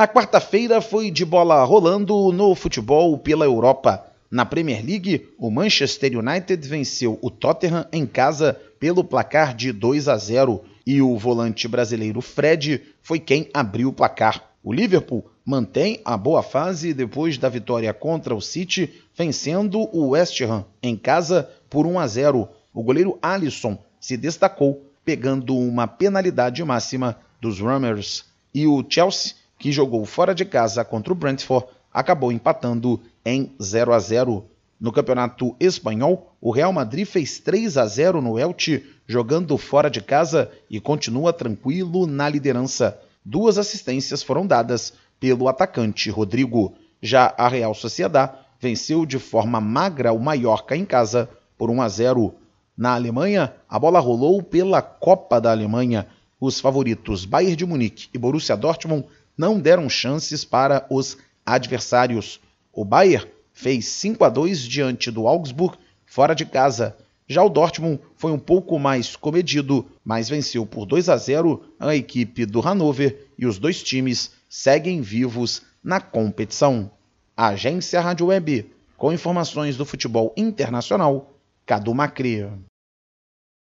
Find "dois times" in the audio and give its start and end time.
73.58-74.32